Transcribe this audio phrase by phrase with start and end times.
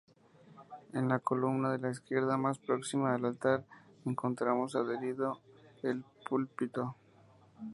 [0.95, 3.67] En la columna de la izquierda más próxima al altar
[4.03, 5.41] encontramos adherido
[5.83, 6.95] el púlpito.